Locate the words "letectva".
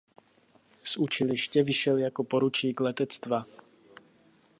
2.79-3.45